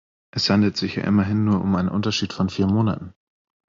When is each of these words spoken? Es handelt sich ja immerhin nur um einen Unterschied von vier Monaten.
Es 0.31 0.49
handelt 0.49 0.77
sich 0.77 0.95
ja 0.95 1.03
immerhin 1.03 1.43
nur 1.45 1.61
um 1.61 1.75
einen 1.75 1.87
Unterschied 1.89 2.33
von 2.33 2.49
vier 2.49 2.65
Monaten. 2.65 3.13